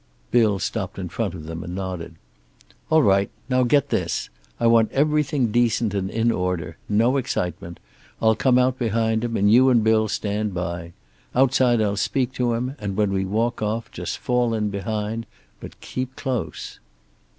Bill 0.31 0.57
stopped 0.57 0.97
in 0.97 1.09
front 1.09 1.35
of 1.35 1.43
them, 1.43 1.63
and 1.63 1.75
nodded. 1.75 2.15
"All 2.89 3.03
right. 3.03 3.29
Now 3.49 3.61
get 3.61 3.89
this 3.89 4.31
I 4.59 4.65
want 4.65 4.91
everything 4.91 5.51
decent 5.51 5.93
and 5.93 6.09
in 6.09 6.31
order. 6.31 6.77
No 6.89 7.17
excitement. 7.17 7.79
I'll 8.19 8.33
come 8.33 8.57
out 8.57 8.79
behind 8.79 9.23
him, 9.23 9.37
and 9.37 9.53
you 9.53 9.69
and 9.69 9.83
Bill 9.83 10.07
stand 10.07 10.55
by. 10.55 10.93
Outside 11.35 11.83
I'll 11.83 11.97
speak 11.97 12.31
to 12.33 12.55
him, 12.55 12.75
and 12.79 12.97
when 12.97 13.13
we 13.13 13.25
walk 13.25 13.61
off, 13.61 13.91
just 13.91 14.17
fall 14.17 14.55
in 14.55 14.71
behind. 14.71 15.27
But 15.59 15.79
keep 15.81 16.15
close." 16.15 16.79